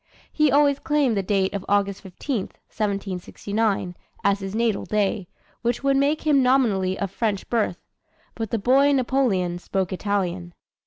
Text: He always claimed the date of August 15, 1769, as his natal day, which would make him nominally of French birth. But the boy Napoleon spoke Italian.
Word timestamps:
He 0.33 0.51
always 0.51 0.79
claimed 0.79 1.15
the 1.15 1.21
date 1.21 1.53
of 1.53 1.63
August 1.69 2.01
15, 2.01 2.45
1769, 2.73 3.95
as 4.23 4.39
his 4.39 4.55
natal 4.55 4.83
day, 4.83 5.27
which 5.61 5.83
would 5.83 5.95
make 5.95 6.25
him 6.25 6.41
nominally 6.41 6.97
of 6.97 7.11
French 7.11 7.47
birth. 7.51 7.77
But 8.33 8.49
the 8.49 8.57
boy 8.57 8.93
Napoleon 8.93 9.59
spoke 9.59 9.93
Italian. 9.93 10.55